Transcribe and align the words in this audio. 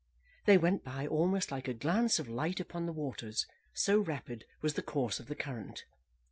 They 0.45 0.57
went 0.57 0.83
by 0.83 1.05
almost 1.05 1.51
like 1.51 1.67
a 1.67 1.75
glance 1.75 2.17
of 2.17 2.27
light 2.27 2.59
upon 2.59 2.87
the 2.87 2.91
waters, 2.91 3.45
so 3.71 3.99
rapid 3.99 4.45
was 4.59 4.73
the 4.73 4.81
course 4.81 5.19
of 5.19 5.27
the 5.27 5.35
current. 5.35 5.85